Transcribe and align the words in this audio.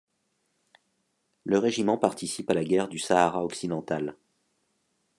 Le 1.43 1.59
régiment 1.59 1.95
participe 1.95 2.49
à 2.49 2.55
la 2.55 2.63
guerre 2.63 2.87
du 2.87 2.97
Sahara 2.97 3.45
occidental. 3.45 4.15